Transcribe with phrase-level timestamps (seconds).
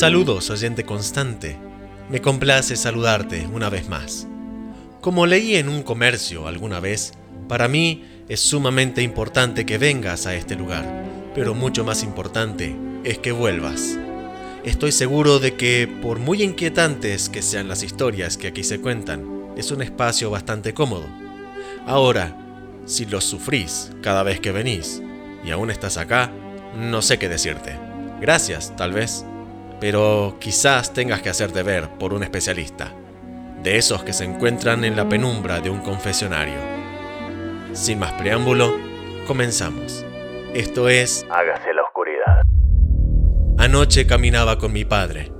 [0.00, 1.58] Saludos, oyente constante.
[2.08, 4.26] Me complace saludarte una vez más.
[5.02, 7.12] Como leí en un comercio alguna vez,
[7.48, 11.04] para mí es sumamente importante que vengas a este lugar,
[11.34, 12.74] pero mucho más importante
[13.04, 13.98] es que vuelvas.
[14.64, 19.52] Estoy seguro de que, por muy inquietantes que sean las historias que aquí se cuentan,
[19.58, 21.08] es un espacio bastante cómodo.
[21.86, 22.34] Ahora,
[22.86, 25.02] si los sufrís cada vez que venís
[25.44, 26.32] y aún estás acá,
[26.74, 27.78] no sé qué decirte.
[28.18, 29.26] Gracias, tal vez.
[29.80, 32.92] Pero quizás tengas que hacerte ver por un especialista,
[33.62, 36.58] de esos que se encuentran en la penumbra de un confesionario.
[37.72, 38.76] Sin más preámbulo,
[39.26, 40.04] comenzamos.
[40.52, 42.42] Esto es Hágase la oscuridad.
[43.56, 45.32] Anoche caminaba con mi padre.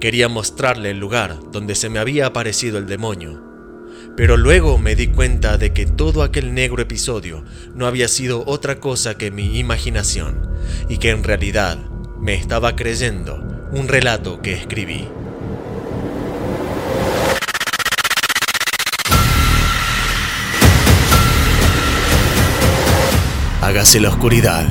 [0.00, 3.42] Quería mostrarle el lugar donde se me había aparecido el demonio.
[4.16, 7.44] Pero luego me di cuenta de que todo aquel negro episodio
[7.74, 10.48] no había sido otra cosa que mi imaginación
[10.88, 11.78] y que en realidad
[12.18, 15.08] me estaba creyendo un relato que escribí.
[23.60, 24.66] Hágase la oscuridad,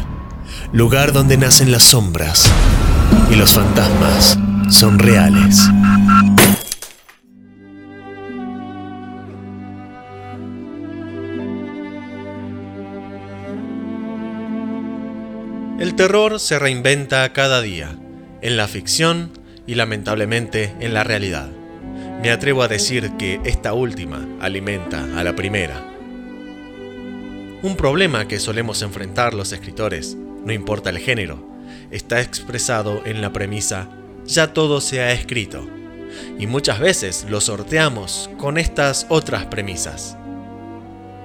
[0.72, 2.50] lugar donde nacen las sombras
[3.31, 4.38] y los fantasmas
[4.69, 5.59] son reales.
[15.80, 17.97] El terror se reinventa cada día,
[18.44, 19.31] en la ficción
[19.66, 21.49] y lamentablemente en la realidad.
[22.22, 25.83] Me atrevo a decir que esta última alimenta a la primera.
[27.63, 31.50] Un problema que solemos enfrentar los escritores, no importa el género,
[31.89, 33.89] está expresado en la premisa
[34.25, 35.67] ya todo se ha escrito.
[36.39, 40.17] Y muchas veces lo sorteamos con estas otras premisas.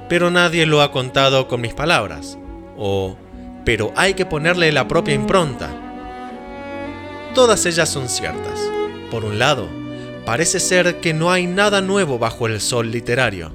[0.09, 2.39] Pero nadie lo ha contado con mis palabras.
[2.77, 3.17] O
[3.65, 5.71] pero hay que ponerle la propia impronta.
[7.39, 8.69] Todas ellas son ciertas.
[9.13, 9.69] Por un lado,
[10.27, 13.53] parece ser que no hay nada nuevo bajo el sol literario.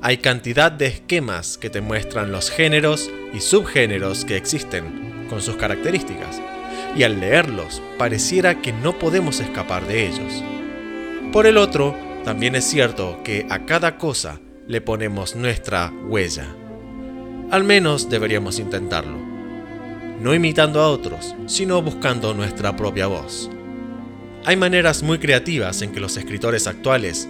[0.00, 5.56] Hay cantidad de esquemas que te muestran los géneros y subgéneros que existen, con sus
[5.56, 6.40] características,
[6.96, 10.44] y al leerlos pareciera que no podemos escapar de ellos.
[11.32, 14.38] Por el otro, también es cierto que a cada cosa
[14.68, 16.46] le ponemos nuestra huella.
[17.50, 19.29] Al menos deberíamos intentarlo.
[20.20, 23.50] No imitando a otros, sino buscando nuestra propia voz.
[24.44, 27.26] Hay maneras muy creativas en que los escritores actuales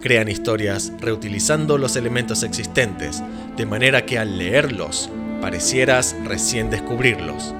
[0.00, 3.22] crean historias reutilizando los elementos existentes,
[3.56, 5.10] de manera que al leerlos
[5.42, 7.54] parecieras recién descubrirlos.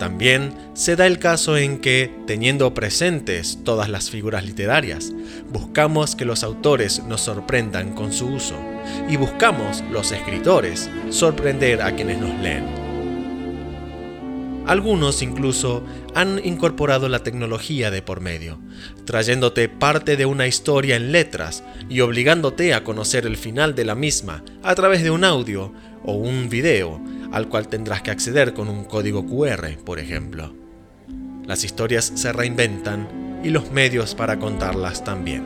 [0.00, 5.12] También se da el caso en que, teniendo presentes todas las figuras literarias,
[5.52, 8.56] buscamos que los autores nos sorprendan con su uso
[9.08, 12.89] y buscamos, los escritores, sorprender a quienes nos leen.
[14.70, 15.82] Algunos incluso
[16.14, 18.60] han incorporado la tecnología de por medio,
[19.04, 23.96] trayéndote parte de una historia en letras y obligándote a conocer el final de la
[23.96, 25.72] misma a través de un audio
[26.04, 27.00] o un video
[27.32, 30.54] al cual tendrás que acceder con un código QR, por ejemplo.
[31.48, 35.42] Las historias se reinventan y los medios para contarlas también.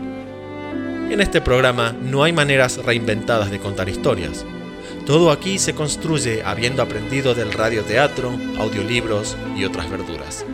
[1.11, 4.45] En este programa no hay maneras reinventadas de contar historias,
[5.07, 10.45] todo aquí se construye habiendo aprendido del radioteatro, audiolibros y otras verduras.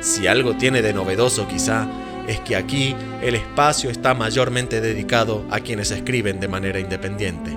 [0.00, 1.88] Si algo tiene de novedoso quizá,
[2.26, 7.56] es que aquí el espacio está mayormente dedicado a quienes escriben de manera independiente.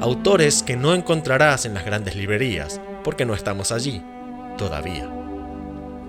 [0.00, 4.02] Autores que no encontrarás en las grandes librerías, porque no estamos allí,
[4.56, 5.08] todavía.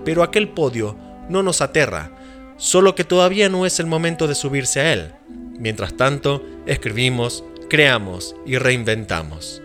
[0.04, 0.96] Pero aquel podio
[1.28, 2.10] no nos aterra,
[2.56, 5.12] solo que todavía no es el momento de subirse a él.
[5.58, 9.62] Mientras tanto, escribimos, creamos y reinventamos.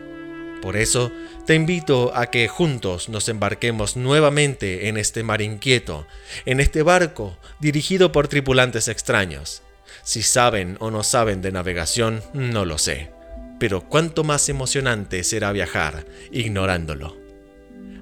[0.62, 1.12] Por eso,
[1.46, 6.08] te invito a que juntos nos embarquemos nuevamente en este mar inquieto,
[6.46, 9.64] en este barco dirigido por tripulantes extraños.
[10.04, 13.12] Si saben o no saben de navegación, no lo sé,
[13.60, 17.18] pero cuánto más emocionante será viajar ignorándolo.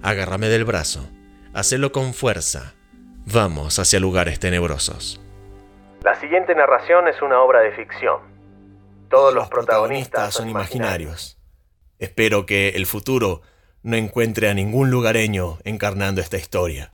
[0.01, 1.10] Agárrame del brazo,
[1.54, 2.74] hacelo con fuerza,
[3.25, 5.22] vamos hacia lugares tenebrosos.
[6.04, 8.32] La siguiente narración es una obra de ficción
[9.13, 11.38] todos los protagonistas son imaginarios.
[12.00, 13.44] Espero que el futuro
[13.83, 16.92] no encuentre a ningún lugareño encarnando esta historia.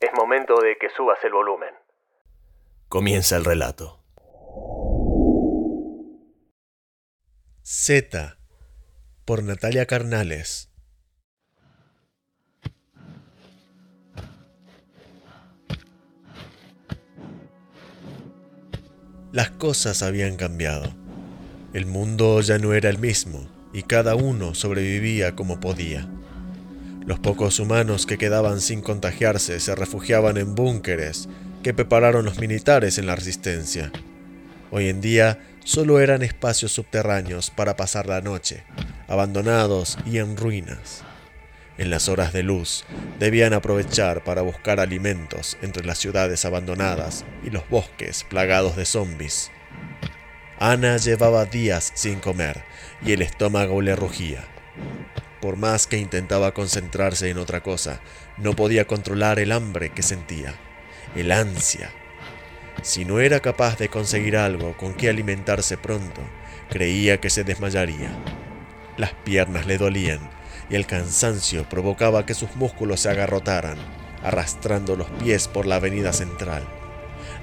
[0.00, 1.70] Es momento de que subas el volumen.
[2.90, 4.04] Comienza el relato.
[7.62, 8.36] Z
[9.24, 10.70] por Natalia Carnales.
[19.32, 20.97] Las cosas habían cambiado.
[21.78, 26.08] El mundo ya no era el mismo y cada uno sobrevivía como podía.
[27.06, 31.28] Los pocos humanos que quedaban sin contagiarse se refugiaban en búnkeres
[31.62, 33.92] que prepararon los militares en la resistencia.
[34.72, 38.64] Hoy en día solo eran espacios subterráneos para pasar la noche,
[39.06, 41.04] abandonados y en ruinas.
[41.78, 42.86] En las horas de luz
[43.20, 49.52] debían aprovechar para buscar alimentos entre las ciudades abandonadas y los bosques plagados de zombies.
[50.60, 52.64] Ana llevaba días sin comer
[53.00, 54.44] y el estómago le rugía.
[55.40, 58.00] Por más que intentaba concentrarse en otra cosa,
[58.38, 60.56] no podía controlar el hambre que sentía,
[61.14, 61.92] el ansia.
[62.82, 66.22] Si no era capaz de conseguir algo con que alimentarse pronto,
[66.68, 68.10] creía que se desmayaría.
[68.96, 70.28] Las piernas le dolían
[70.68, 73.78] y el cansancio provocaba que sus músculos se agarrotaran,
[74.24, 76.77] arrastrando los pies por la avenida central.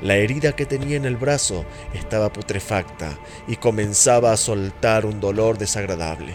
[0.01, 5.57] La herida que tenía en el brazo estaba putrefacta y comenzaba a soltar un dolor
[5.57, 6.33] desagradable.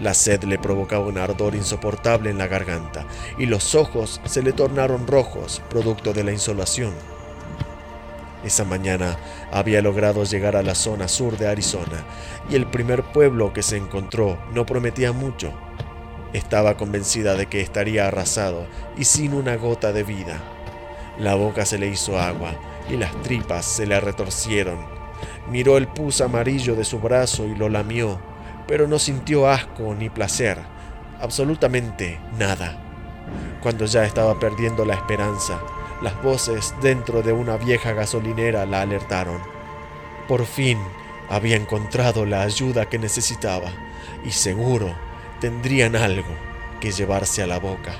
[0.00, 3.06] La sed le provocaba un ardor insoportable en la garganta
[3.38, 6.92] y los ojos se le tornaron rojos, producto de la insolación.
[8.44, 9.16] Esa mañana
[9.50, 12.04] había logrado llegar a la zona sur de Arizona
[12.48, 15.52] y el primer pueblo que se encontró no prometía mucho.
[16.32, 18.66] Estaba convencida de que estaría arrasado
[18.96, 20.57] y sin una gota de vida.
[21.18, 22.54] La boca se le hizo agua
[22.88, 24.78] y las tripas se le retorcieron.
[25.50, 28.20] Miró el pus amarillo de su brazo y lo lamió,
[28.68, 30.58] pero no sintió asco ni placer,
[31.20, 32.78] absolutamente nada.
[33.62, 35.60] Cuando ya estaba perdiendo la esperanza,
[36.02, 39.40] las voces dentro de una vieja gasolinera la alertaron.
[40.28, 40.78] Por fin
[41.28, 43.72] había encontrado la ayuda que necesitaba
[44.24, 44.94] y seguro
[45.40, 46.32] tendrían algo
[46.80, 47.92] que llevarse a la boca.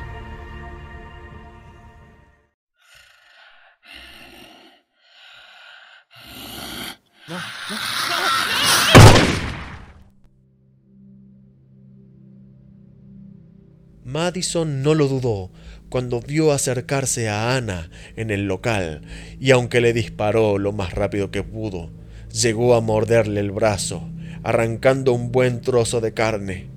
[14.09, 15.51] Madison no lo dudó
[15.91, 19.03] cuando vio acercarse a Ana en el local
[19.39, 21.91] y aunque le disparó lo más rápido que pudo,
[22.33, 24.09] llegó a morderle el brazo,
[24.45, 26.69] arrancando un buen trozo de carne.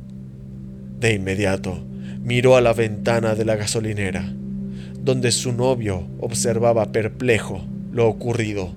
[0.99, 1.81] De inmediato
[2.21, 4.29] miró a la ventana de la gasolinera,
[4.99, 8.75] donde su novio observaba perplejo lo ocurrido.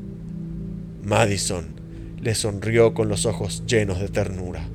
[1.03, 1.75] Madison
[2.23, 4.69] le sonrió con los ojos llenos de ternura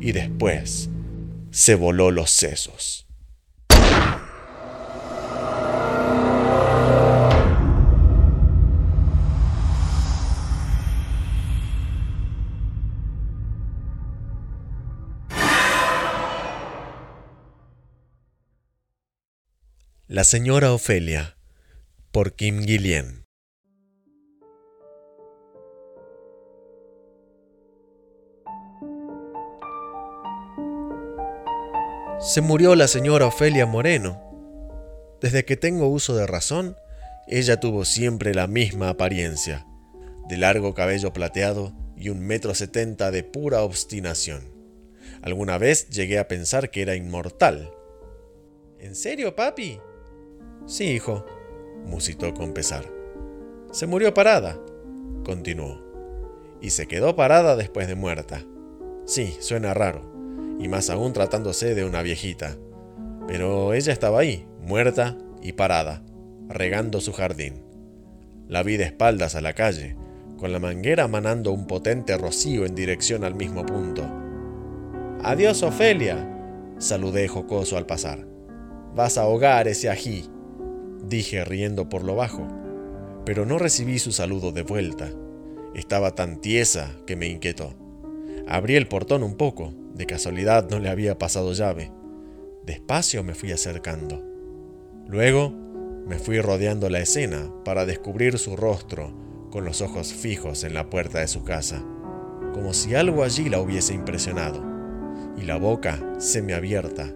[0.00, 0.88] y después
[1.50, 3.07] se voló los sesos.
[20.10, 21.36] La señora Ofelia
[22.12, 23.26] por Kim Guillén
[32.20, 34.18] Se murió la señora Ofelia Moreno.
[35.20, 36.74] Desde que tengo uso de razón,
[37.26, 39.66] ella tuvo siempre la misma apariencia,
[40.26, 44.54] de largo cabello plateado y un metro setenta de pura obstinación.
[45.20, 47.70] Alguna vez llegué a pensar que era inmortal.
[48.78, 49.78] ¿En serio, papi?
[50.68, 51.24] Sí, hijo,
[51.86, 52.84] musitó con pesar.
[53.72, 54.60] Se murió parada,
[55.24, 55.80] continuó.
[56.60, 58.42] Y se quedó parada después de muerta.
[59.06, 60.02] Sí, suena raro,
[60.60, 62.58] y más aún tratándose de una viejita.
[63.26, 66.02] Pero ella estaba ahí, muerta y parada,
[66.50, 67.64] regando su jardín.
[68.46, 69.96] La vi de espaldas a la calle,
[70.36, 74.02] con la manguera manando un potente rocío en dirección al mismo punto.
[75.22, 78.26] Adiós, Ofelia, saludé jocoso al pasar.
[78.94, 80.28] Vas a ahogar ese ají
[81.02, 82.46] dije riendo por lo bajo,
[83.24, 85.10] pero no recibí su saludo de vuelta.
[85.74, 87.74] Estaba tan tiesa que me inquietó.
[88.46, 91.92] Abrí el portón un poco, de casualidad no le había pasado llave.
[92.64, 94.24] Despacio me fui acercando.
[95.06, 95.50] Luego
[96.06, 99.12] me fui rodeando la escena para descubrir su rostro
[99.50, 101.84] con los ojos fijos en la puerta de su casa,
[102.54, 104.64] como si algo allí la hubiese impresionado,
[105.36, 107.14] y la boca semiabierta,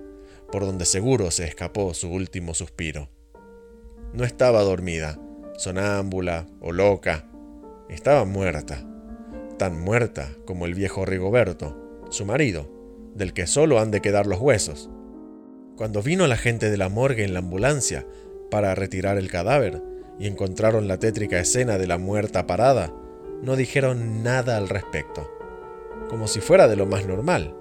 [0.51, 3.09] por donde seguro se escapó su último suspiro.
[4.15, 5.19] No estaba dormida,
[5.57, 7.25] sonámbula o loca.
[7.89, 8.85] Estaba muerta,
[9.59, 12.69] tan muerta como el viejo Rigoberto, su marido,
[13.15, 14.91] del que solo han de quedar los huesos.
[15.77, 18.07] Cuando vino la gente de la morgue en la ambulancia
[18.51, 19.83] para retirar el cadáver
[20.19, 22.93] y encontraron la tétrica escena de la muerta parada,
[23.43, 25.31] no dijeron nada al respecto,
[26.11, 27.57] como si fuera de lo más normal.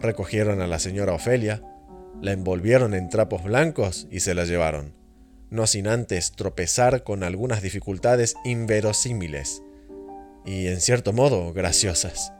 [0.00, 1.62] Recogieron a la señora Ofelia,
[2.22, 4.95] la envolvieron en trapos blancos y se la llevaron
[5.56, 9.62] no sin antes tropezar con algunas dificultades inverosímiles
[10.44, 12.32] y en cierto modo graciosas.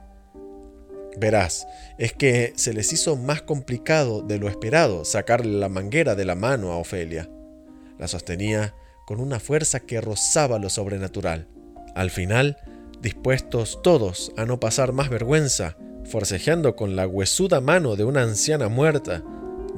[1.18, 1.66] Verás,
[1.98, 6.34] es que se les hizo más complicado de lo esperado sacarle la manguera de la
[6.34, 7.28] mano a Ofelia.
[7.98, 8.74] La sostenía
[9.06, 11.48] con una fuerza que rozaba lo sobrenatural.
[11.94, 12.58] Al final,
[13.00, 18.68] dispuestos todos a no pasar más vergüenza, forcejeando con la huesuda mano de una anciana
[18.68, 19.24] muerta,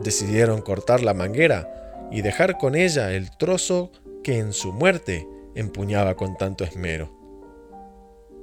[0.02, 1.78] decidieron cortar la manguera
[2.10, 7.16] y dejar con ella el trozo que en su muerte empuñaba con tanto esmero.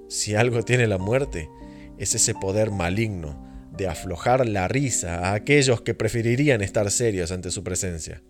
[0.07, 1.49] Si algo tiene la muerte,
[1.97, 7.51] es ese poder maligno de aflojar la risa a aquellos que preferirían estar serios ante
[7.51, 8.21] su presencia.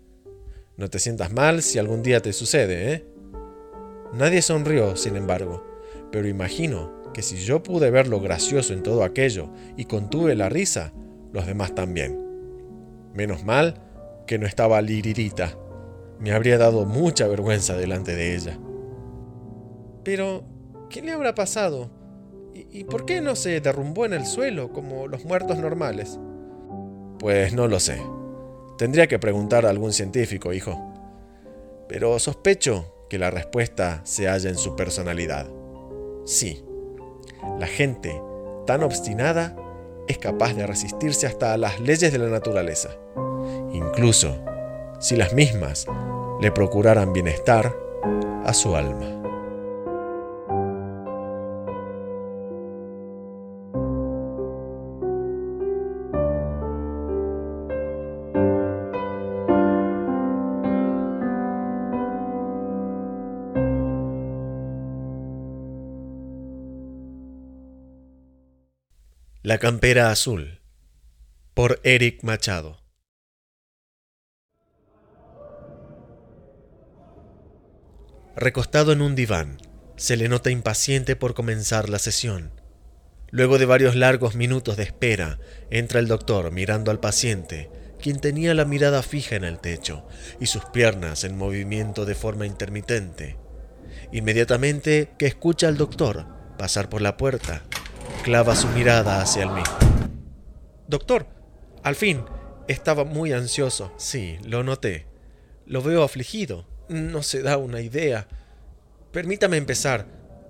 [0.76, 3.04] No te sientas mal si algún día te sucede, ¿eh?
[4.12, 5.66] Nadie sonrió, sin embargo,
[6.10, 10.48] pero imagino que si yo pude ver lo gracioso en todo aquello y contuve la
[10.48, 10.92] risa,
[11.32, 12.18] los demás también.
[13.14, 13.85] Menos mal
[14.26, 15.56] que no estaba Liririta.
[16.18, 18.58] Me habría dado mucha vergüenza delante de ella.
[20.02, 20.44] Pero,
[20.88, 21.90] ¿qué le habrá pasado?
[22.54, 26.18] ¿Y, por qué no se derrumbó en el suelo como los muertos normales?
[27.18, 28.00] Pues no lo sé.
[28.78, 30.92] Tendría que preguntar a algún científico, hijo.
[31.88, 35.48] Pero sospecho que la respuesta se halla en su personalidad.
[36.24, 36.64] Sí,
[37.58, 38.20] la gente
[38.66, 39.56] tan obstinada
[40.08, 42.90] es capaz de resistirse hasta a las leyes de la naturaleza,
[43.76, 44.38] incluso
[44.98, 45.86] si las mismas
[46.40, 47.74] le procuraran bienestar
[48.44, 49.16] a su alma.
[69.42, 70.60] La campera azul
[71.54, 72.85] por Eric Machado
[78.38, 79.56] Recostado en un diván,
[79.96, 82.50] se le nota impaciente por comenzar la sesión.
[83.30, 85.38] Luego de varios largos minutos de espera,
[85.70, 90.06] entra el doctor mirando al paciente, quien tenía la mirada fija en el techo
[90.38, 93.38] y sus piernas en movimiento de forma intermitente.
[94.12, 96.26] Inmediatamente que escucha al doctor
[96.58, 97.62] pasar por la puerta,
[98.22, 99.78] clava su mirada hacia el mismo.
[100.86, 101.26] Doctor,
[101.82, 102.22] al fin,
[102.68, 103.94] estaba muy ansioso.
[103.96, 105.06] Sí, lo noté.
[105.64, 106.66] Lo veo afligido.
[106.88, 108.28] No se da una idea.
[109.10, 110.06] Permítame empezar,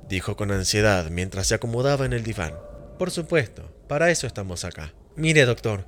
[0.07, 2.53] dijo con ansiedad mientras se acomodaba en el diván.
[2.99, 4.93] Por supuesto, para eso estamos acá.
[5.15, 5.87] Mire, doctor,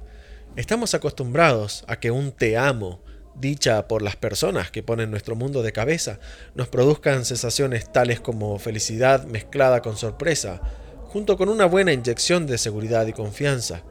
[0.57, 3.03] estamos acostumbrados a que un te amo,
[3.35, 6.19] dicha por las personas que ponen nuestro mundo de cabeza,
[6.55, 10.63] nos produzcan sensaciones tales como felicidad mezclada con sorpresa,
[11.09, 13.83] junto con una buena inyección de seguridad y confianza,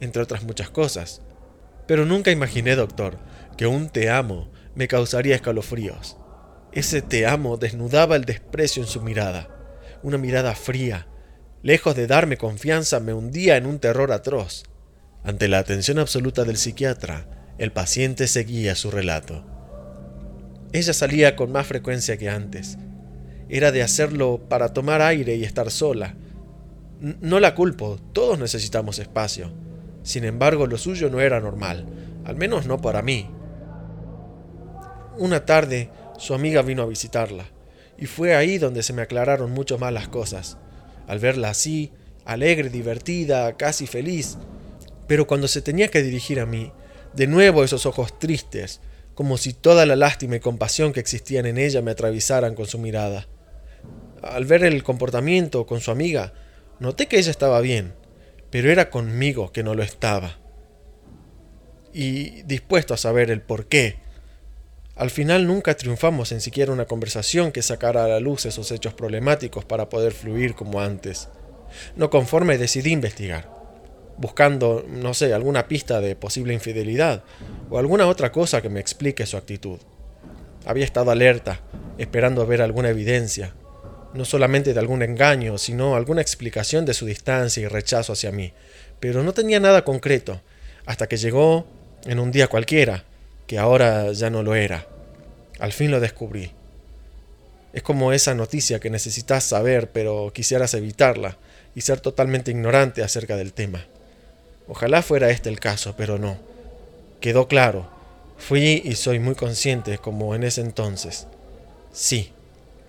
[0.00, 1.20] entre otras muchas cosas.
[1.86, 3.18] Pero nunca imaginé, doctor,
[3.58, 6.16] que un te amo me causaría escalofríos.
[6.70, 9.48] Ese te amo desnudaba el desprecio en su mirada,
[10.04, 11.08] una mirada fría.
[11.64, 14.62] Lejos de darme confianza, me hundía en un terror atroz.
[15.24, 17.26] Ante la atención absoluta del psiquiatra,
[17.58, 19.44] el paciente seguía su relato.
[20.72, 22.78] Ella salía con más frecuencia que antes.
[23.48, 26.14] Era de hacerlo para tomar aire y estar sola,
[27.00, 29.50] no la culpo, todos necesitamos espacio.
[30.04, 31.84] Sin embargo, lo suyo no era normal,
[32.24, 33.28] al menos no para mí.
[35.18, 37.46] Una tarde, su amiga vino a visitarla,
[37.98, 40.56] y fue ahí donde se me aclararon mucho más las cosas.
[41.06, 41.92] Al verla así,
[42.24, 44.38] alegre, divertida, casi feliz,
[45.06, 46.72] pero cuando se tenía que dirigir a mí,
[47.14, 48.80] de nuevo esos ojos tristes,
[49.14, 52.78] como si toda la lástima y compasión que existían en ella me atravesaran con su
[52.78, 53.26] mirada.
[54.22, 56.32] Al ver el comportamiento con su amiga,
[56.80, 57.94] Noté que ella estaba bien,
[58.50, 60.38] pero era conmigo que no lo estaba.
[61.92, 63.98] Y dispuesto a saber el por qué.
[64.98, 68.94] Al final nunca triunfamos en siquiera una conversación que sacara a la luz esos hechos
[68.94, 71.28] problemáticos para poder fluir como antes.
[71.94, 73.48] No conforme decidí investigar,
[74.16, 77.22] buscando, no sé, alguna pista de posible infidelidad
[77.70, 79.78] o alguna otra cosa que me explique su actitud.
[80.66, 81.60] Había estado alerta,
[81.96, 83.54] esperando ver alguna evidencia,
[84.14, 88.52] no solamente de algún engaño, sino alguna explicación de su distancia y rechazo hacia mí.
[88.98, 90.40] Pero no tenía nada concreto,
[90.86, 91.68] hasta que llegó
[92.04, 93.04] en un día cualquiera,
[93.48, 94.86] que ahora ya no lo era.
[95.58, 96.52] Al fin lo descubrí.
[97.72, 101.38] Es como esa noticia que necesitas saber, pero quisieras evitarla
[101.74, 103.84] y ser totalmente ignorante acerca del tema.
[104.68, 106.38] Ojalá fuera este el caso, pero no.
[107.20, 107.88] Quedó claro.
[108.36, 111.26] Fui y soy muy consciente como en ese entonces.
[111.90, 112.32] Sí,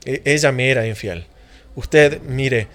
[0.05, 1.25] e, ella me era infiel.
[1.75, 2.67] Usted, mire,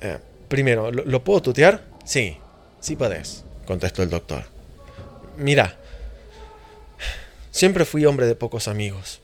[0.00, 1.82] eh, primero, ¿lo, puedo tutear?
[2.04, 2.38] Sí,
[2.80, 4.44] sí podés, contestó el doctor.
[5.36, 5.76] Mira,
[7.52, 9.20] siempre fui hombre de pocos amigos.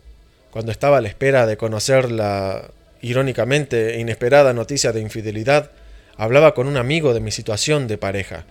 [0.52, 2.70] Cuando estaba a la espera de conocer la
[3.02, 5.72] irónicamente inesperada noticia de infidelidad,
[6.18, 8.44] Hablaba con un amigo de mi situación de pareja,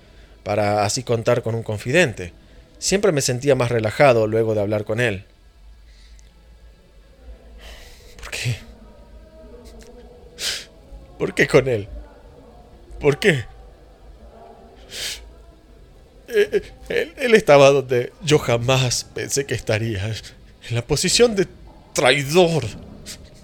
[0.43, 2.31] para así contar con un confidente.
[2.79, 5.25] Siempre me sentía más relajado luego de hablar con él.
[8.15, 8.55] ¿Por qué?
[11.19, 11.89] ¿Por qué con él?
[13.01, 13.43] ¿Por qué?
[16.29, 20.05] Eh, eh, él, estaba donde yo jamás pensé que estaría,
[20.69, 21.47] en la posición de
[21.93, 22.65] traidor.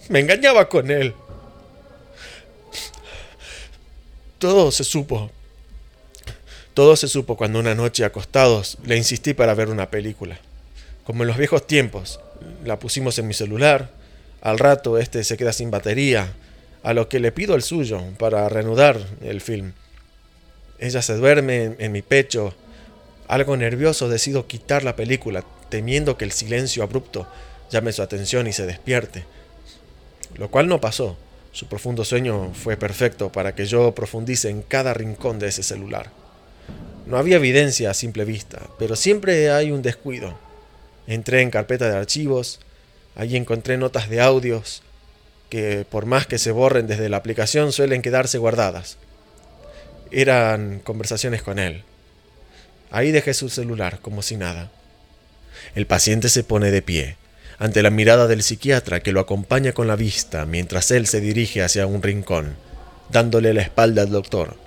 [0.10, 1.14] Me engañaba con él.
[4.38, 5.32] Todo se supo.
[6.74, 10.38] Todo se supo cuando una noche acostados le insistí para ver una película.
[11.06, 12.20] Como en los viejos tiempos,
[12.66, 13.92] la pusimos en mi celular.
[14.42, 16.34] Al rato este se queda sin batería,
[16.82, 19.72] a lo que le pido el suyo para reanudar el film.
[20.80, 22.54] Ella se duerme en mi pecho
[23.34, 27.28] algo nervioso decido quitar la película, temiendo que el silencio abrupto
[27.72, 29.26] llame su atención y se despierte.
[30.36, 31.18] Lo cual no pasó.
[31.52, 36.12] Su profundo sueño fue perfecto para que yo profundice en cada rincón de ese celular.
[37.06, 40.36] No había evidencia a simple vista, pero siempre hay un descuido.
[41.06, 42.60] Entré en carpeta de archivos,
[43.16, 44.84] allí encontré notas de audios
[45.50, 48.98] que por más que se borren desde la aplicación suelen quedarse guardadas.
[50.12, 51.84] Eran conversaciones con él,
[52.94, 54.70] Ahí dejé su celular, como si nada.
[55.74, 57.18] El paciente se pone de pie,
[57.58, 61.64] ante la mirada del psiquiatra que lo acompaña con la vista mientras él se dirige
[61.64, 62.56] hacia un rincón,
[63.10, 64.58] dándole la espalda al doctor.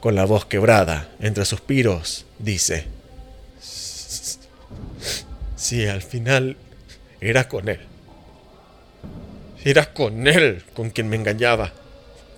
[0.00, 2.86] Con la voz quebrada, entre suspiros, dice,
[5.56, 6.56] Sí, al final
[7.20, 7.80] era con él.
[9.64, 11.72] Era con él con quien me engañaba.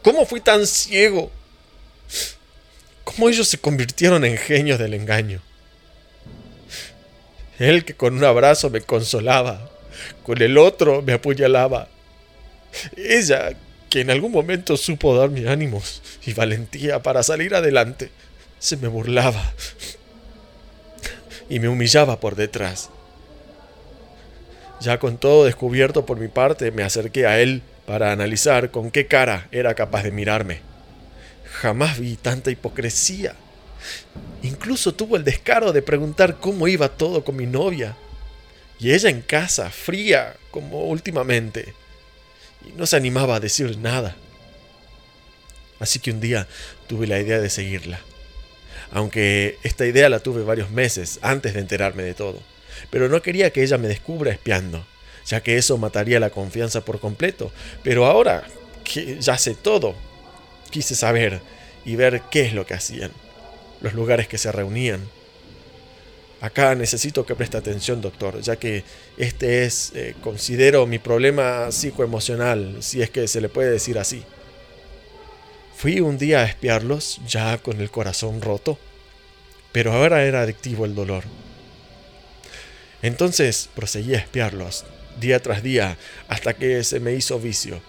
[0.03, 1.31] ¿Cómo fui tan ciego?
[3.11, 5.41] Cómo ellos se convirtieron en genios del engaño.
[7.59, 9.71] Él que con un abrazo me consolaba,
[10.23, 11.89] con el otro me apuñalaba.
[12.97, 13.53] Ella
[13.89, 18.11] que en algún momento supo darme ánimos y valentía para salir adelante,
[18.59, 19.53] se me burlaba
[21.49, 22.91] y me humillaba por detrás.
[24.81, 29.07] Ya con todo descubierto por mi parte, me acerqué a él para analizar con qué
[29.07, 30.70] cara era capaz de mirarme.
[31.61, 33.35] Jamás vi tanta hipocresía.
[34.43, 37.99] Incluso tuvo el descaro de preguntar cómo iba todo con mi novia.
[38.79, 41.75] Y ella en casa, fría como últimamente.
[42.67, 44.17] Y no se animaba a decir nada.
[45.81, 46.49] Así que un día
[46.87, 48.01] tuve la idea de seguirla.
[48.91, 52.41] Aunque esta idea la tuve varios meses antes de enterarme de todo.
[52.89, 54.87] Pero no quería que ella me descubra espiando,
[55.27, 57.53] ya que eso mataría la confianza por completo.
[57.83, 58.45] Pero ahora
[58.83, 59.95] que ya sé todo,
[60.71, 61.41] Quise saber
[61.85, 63.11] y ver qué es lo que hacían,
[63.81, 65.01] los lugares que se reunían.
[66.41, 68.83] Acá necesito que preste atención, doctor, ya que
[69.19, 74.25] este es, eh, considero, mi problema psicoemocional, si es que se le puede decir así.
[75.77, 78.79] Fui un día a espiarlos, ya con el corazón roto,
[79.73, 81.25] pero ahora era adictivo el dolor.
[83.03, 84.85] Entonces proseguí a espiarlos,
[85.19, 87.83] día tras día, hasta que se me hizo vicio.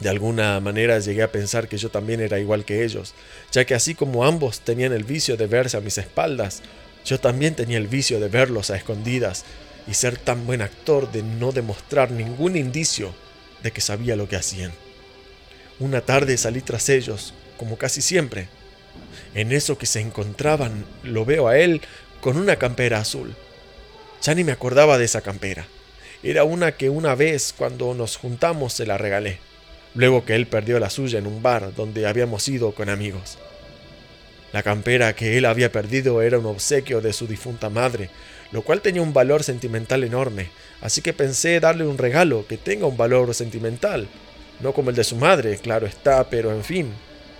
[0.00, 3.14] De alguna manera llegué a pensar que yo también era igual que ellos,
[3.52, 6.62] ya que así como ambos tenían el vicio de verse a mis espaldas,
[7.04, 9.44] yo también tenía el vicio de verlos a escondidas
[9.86, 13.14] y ser tan buen actor de no demostrar ningún indicio
[13.62, 14.72] de que sabía lo que hacían.
[15.78, 18.48] Una tarde salí tras ellos, como casi siempre.
[19.34, 21.82] En eso que se encontraban, lo veo a él
[22.22, 23.34] con una campera azul.
[24.22, 25.66] Ya ni me acordaba de esa campera.
[26.22, 29.49] Era una que una vez cuando nos juntamos se la regalé
[29.94, 33.38] luego que él perdió la suya en un bar donde habíamos ido con amigos.
[34.52, 38.10] La campera que él había perdido era un obsequio de su difunta madre,
[38.50, 40.48] lo cual tenía un valor sentimental enorme,
[40.80, 44.08] así que pensé darle un regalo que tenga un valor sentimental,
[44.60, 46.92] no como el de su madre, claro está, pero en fin,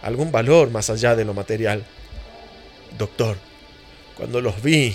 [0.02, 1.84] algún valor más allá de lo material.
[2.96, 3.36] Doctor,
[4.16, 4.94] cuando los vi,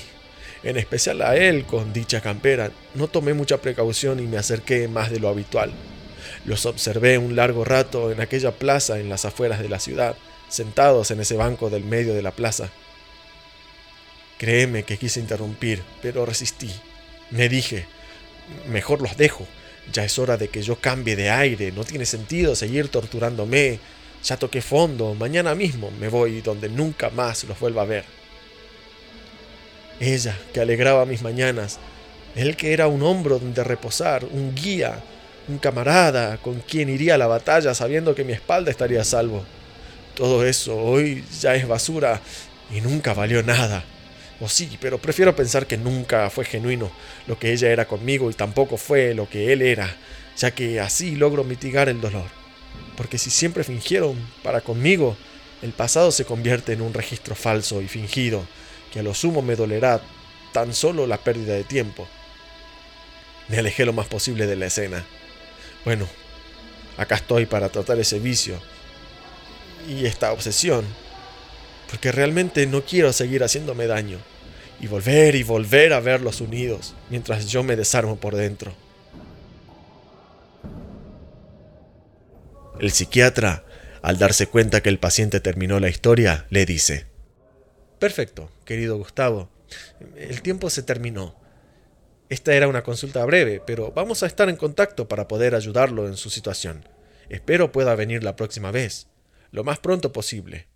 [0.63, 5.11] en especial a él con dicha campera, no tomé mucha precaución y me acerqué más
[5.11, 5.71] de lo habitual.
[6.45, 10.15] Los observé un largo rato en aquella plaza en las afueras de la ciudad,
[10.47, 12.69] sentados en ese banco del medio de la plaza.
[14.38, 16.71] Créeme que quise interrumpir, pero resistí.
[17.31, 17.88] Me dije,
[18.69, 19.47] mejor los dejo.
[19.91, 21.71] Ya es hora de que yo cambie de aire.
[21.71, 23.79] No tiene sentido seguir torturándome.
[24.23, 25.15] Ya toqué fondo.
[25.15, 28.05] Mañana mismo me voy donde nunca más los vuelva a ver.
[29.99, 31.79] Ella, que alegraba mis mañanas.
[32.36, 35.01] Él que era un hombro donde reposar, un guía,
[35.47, 39.43] un camarada con quien iría a la batalla sabiendo que mi espalda estaría a salvo.
[40.15, 42.21] Todo eso hoy ya es basura
[42.71, 43.84] y nunca valió nada.
[44.39, 46.91] O sí, pero prefiero pensar que nunca fue genuino
[47.27, 49.95] lo que ella era conmigo y tampoco fue lo que él era,
[50.38, 52.25] ya que así logro mitigar el dolor.
[52.97, 55.15] Porque si siempre fingieron para conmigo,
[55.62, 58.45] el pasado se convierte en un registro falso y fingido,
[58.91, 60.01] que a lo sumo me dolerá
[60.51, 62.08] tan solo la pérdida de tiempo.
[63.47, 65.05] Me alejé lo más posible de la escena.
[65.85, 66.07] Bueno,
[66.97, 68.59] acá estoy para tratar ese vicio
[69.87, 70.83] y esta obsesión,
[71.89, 74.17] porque realmente no quiero seguir haciéndome daño
[74.81, 78.73] y volver y volver a verlos unidos mientras yo me desarmo por dentro.
[82.79, 83.63] El psiquiatra,
[84.01, 87.05] al darse cuenta que el paciente terminó la historia, le dice,
[87.99, 89.49] Perfecto, querido Gustavo,
[90.17, 91.44] el tiempo se terminó.
[92.29, 96.17] Esta era una consulta breve, pero vamos a estar en contacto para poder ayudarlo en
[96.17, 96.88] su situación.
[97.29, 99.07] Espero pueda venir la próxima vez,
[99.51, 100.67] lo más pronto posible.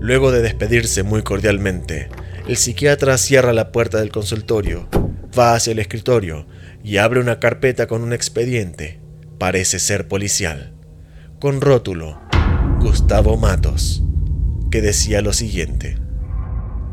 [0.00, 2.08] Luego de despedirse muy cordialmente,
[2.48, 4.88] el psiquiatra cierra la puerta del consultorio,
[5.38, 6.46] va hacia el escritorio
[6.82, 9.00] y abre una carpeta con un expediente,
[9.38, 10.74] parece ser policial,
[11.38, 12.20] con rótulo
[12.80, 14.02] Gustavo Matos,
[14.70, 15.98] que decía lo siguiente.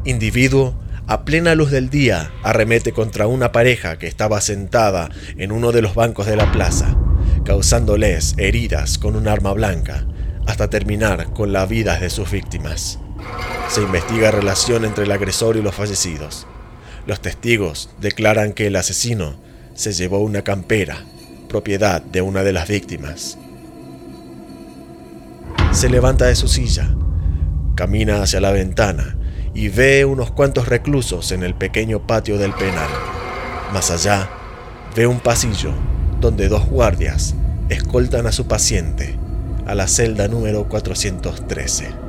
[0.06, 5.72] Individuo a plena luz del día arremete contra una pareja que estaba sentada en uno
[5.72, 6.96] de los bancos de la plaza,
[7.44, 10.06] causándoles heridas con un arma blanca,
[10.48, 13.00] hasta terminar con las vidas de sus víctimas.
[13.70, 16.48] Se investiga relación entre el agresor y los fallecidos.
[17.06, 19.36] Los testigos declaran que el asesino
[19.74, 21.04] se llevó una campera,
[21.50, 23.38] propiedad de una de las víctimas.
[25.72, 26.96] Se levanta de su silla,
[27.76, 29.18] camina hacia la ventana
[29.54, 32.90] y ve unos cuantos reclusos en el pequeño patio del penal.
[33.72, 34.30] Más allá,
[34.96, 35.72] ve un pasillo
[36.20, 37.36] donde dos guardias
[37.70, 39.16] escoltan a su paciente
[39.66, 42.03] a la celda número 413.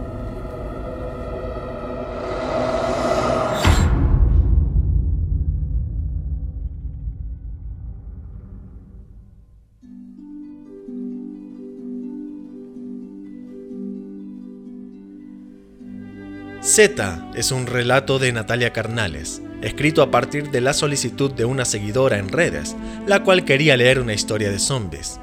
[16.64, 21.66] Z es un relato de Natalia Carnales, escrito a partir de la solicitud de una
[21.66, 22.74] seguidora en redes,
[23.06, 25.20] la cual quería leer una historia de zombies.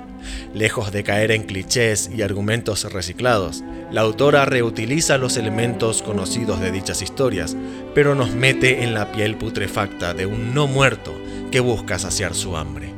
[0.53, 6.71] Lejos de caer en clichés y argumentos reciclados, la autora reutiliza los elementos conocidos de
[6.71, 7.57] dichas historias,
[7.95, 11.11] pero nos mete en la piel putrefacta de un no muerto
[11.51, 12.93] que busca saciar su hambre.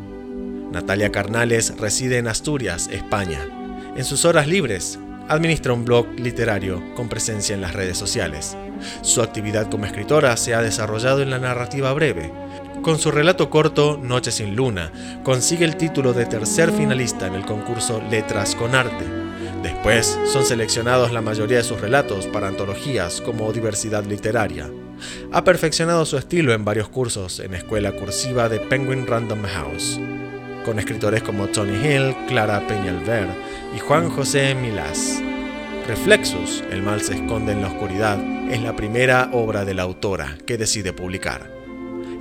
[0.69, 3.39] Natalia Carnales reside en Asturias, España.
[3.95, 8.57] En sus horas libres Administra un blog literario con presencia en las redes sociales.
[9.01, 12.31] Su actividad como escritora se ha desarrollado en la narrativa breve.
[12.81, 14.91] Con su relato corto Noche sin Luna,
[15.23, 19.05] consigue el título de tercer finalista en el concurso Letras con Arte.
[19.63, 24.69] Después son seleccionados la mayoría de sus relatos para antologías como Diversidad Literaria.
[25.31, 29.99] Ha perfeccionado su estilo en varios cursos en escuela cursiva de Penguin Random House
[30.63, 33.27] con escritores como Tony Hill, Clara Peñalver
[33.75, 35.21] y Juan José Milás.
[35.87, 38.17] Reflexus, El mal se esconde en la oscuridad,
[38.49, 41.51] es la primera obra de la autora que decide publicar.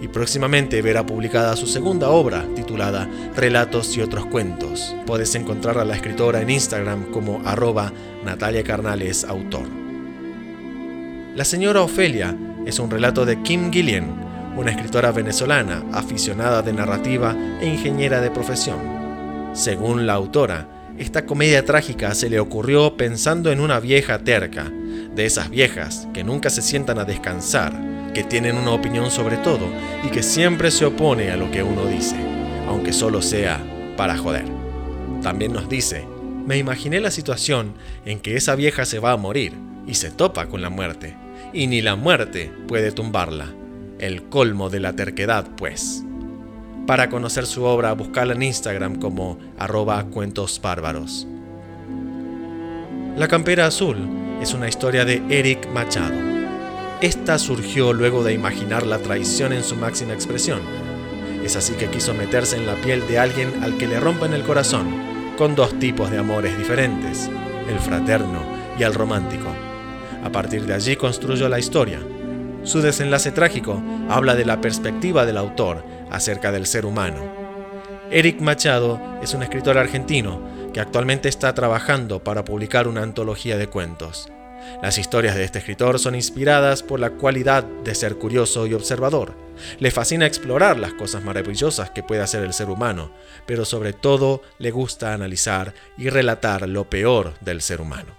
[0.01, 4.97] Y próximamente verá publicada su segunda obra, titulada Relatos y otros cuentos.
[5.07, 7.93] Puedes encontrar a la escritora en Instagram como arroba
[8.25, 9.67] Natalia Carnales Autor.
[11.37, 12.37] La señora Ofelia
[12.67, 18.31] es un relato de Kim Gillian, una escritora venezolana, aficionada de narrativa e ingeniera de
[18.31, 19.53] profesión.
[19.55, 20.67] Según la autora,
[21.03, 24.71] esta comedia trágica se le ocurrió pensando en una vieja terca,
[25.15, 27.73] de esas viejas que nunca se sientan a descansar,
[28.15, 29.67] que tienen una opinión sobre todo
[30.05, 32.15] y que siempre se opone a lo que uno dice,
[32.69, 33.61] aunque solo sea
[33.97, 34.45] para joder.
[35.23, 36.07] También nos dice,
[36.47, 39.55] me imaginé la situación en que esa vieja se va a morir
[39.89, 41.17] y se topa con la muerte,
[41.53, 43.53] y ni la muerte puede tumbarla
[43.99, 46.05] el colmo de la terquedad, pues.
[46.87, 50.61] Para conocer su obra, buscala en Instagram como arroba cuentos.
[53.17, 53.97] La campera azul
[54.41, 56.17] es una historia de Eric Machado.
[57.01, 60.61] Esta surgió luego de imaginar la traición en su máxima expresión.
[61.45, 64.43] Es así que quiso meterse en la piel de alguien al que le rompen el
[64.43, 64.89] corazón,
[65.39, 67.31] con dos tipos de amores diferentes,
[67.69, 68.41] el fraterno
[68.79, 69.49] y el romántico.
[70.25, 72.01] A partir de allí construyó la historia,
[72.65, 77.21] su desenlace trágico habla de la perspectiva del autor acerca del ser humano.
[78.11, 83.69] Eric Machado es un escritor argentino que actualmente está trabajando para publicar una antología de
[83.69, 84.29] cuentos.
[84.83, 89.35] Las historias de este escritor son inspiradas por la cualidad de ser curioso y observador.
[89.79, 93.13] Le fascina explorar las cosas maravillosas que puede hacer el ser humano,
[93.47, 98.17] pero sobre todo le gusta analizar y relatar lo peor del ser humano.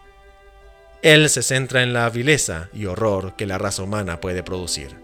[1.01, 5.02] Él se centra en la vileza y horror que la raza humana puede producir.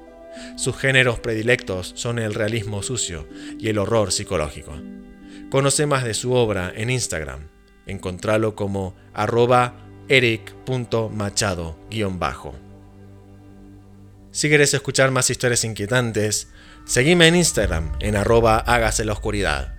[0.55, 4.75] Sus géneros predilectos son el realismo sucio y el horror psicológico.
[5.49, 7.47] Conoce más de su obra en Instagram.
[7.85, 12.55] Encontralo como arroba eric.machado-bajo.
[14.31, 16.49] Si querés escuchar más historias inquietantes,
[16.85, 19.75] seguime en Instagram en arroba hágase la oscuridad.